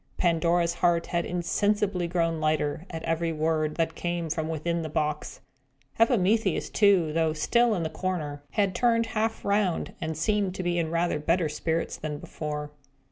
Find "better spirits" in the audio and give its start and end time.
11.19-11.97